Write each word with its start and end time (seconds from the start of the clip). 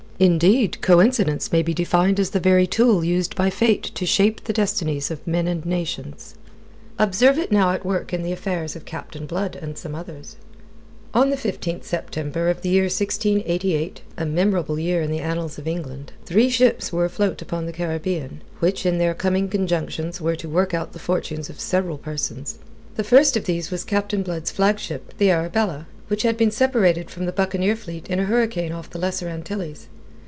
Indeed, 0.21 0.83
coincidence 0.83 1.51
may 1.51 1.63
be 1.63 1.73
defined 1.73 2.19
as 2.19 2.29
the 2.29 2.39
very 2.39 2.67
tool 2.67 3.03
used 3.03 3.35
by 3.35 3.49
Fate 3.49 3.81
to 3.95 4.05
shape 4.05 4.43
the 4.43 4.53
destinies 4.53 5.09
of 5.09 5.25
men 5.25 5.47
and 5.47 5.65
nations. 5.65 6.35
Observe 6.99 7.39
it 7.39 7.51
now 7.51 7.71
at 7.71 7.83
work 7.83 8.13
in 8.13 8.21
the 8.21 8.31
affairs 8.31 8.75
of 8.75 8.85
Captain 8.85 9.25
Blood 9.25 9.55
and 9.55 9.71
of 9.71 9.77
some 9.79 9.95
others. 9.95 10.35
On 11.15 11.31
the 11.31 11.35
15th 11.35 11.85
September 11.85 12.51
of 12.51 12.61
the 12.61 12.69
year 12.69 12.83
1688 12.83 14.01
a 14.15 14.23
memorable 14.27 14.77
year 14.77 15.01
in 15.01 15.09
the 15.09 15.17
annals 15.21 15.57
of 15.57 15.67
England 15.67 16.11
three 16.27 16.49
ships 16.51 16.93
were 16.93 17.03
afloat 17.05 17.41
upon 17.41 17.65
the 17.65 17.73
Caribbean, 17.73 18.43
which 18.59 18.85
in 18.85 18.99
their 18.99 19.15
coming 19.15 19.49
conjunctions 19.49 20.21
were 20.21 20.35
to 20.35 20.47
work 20.47 20.71
out 20.75 20.93
the 20.93 20.99
fortunes 20.99 21.49
of 21.49 21.59
several 21.59 21.97
persons. 21.97 22.59
The 22.95 23.03
first 23.03 23.35
of 23.35 23.45
these 23.45 23.71
was 23.71 23.83
Captain 23.83 24.21
Blood's 24.21 24.51
flagship 24.51 25.17
the 25.17 25.31
Arabella, 25.31 25.87
which 26.09 26.21
had 26.21 26.37
been 26.37 26.51
separated 26.51 27.09
from 27.09 27.25
the 27.25 27.31
buccaneer 27.31 27.75
fleet 27.75 28.07
in 28.07 28.19
a 28.19 28.25
hurricane 28.25 28.71
off 28.71 28.87
the 28.87 28.99
Lesser 28.99 29.27
Antilles. 29.27 29.87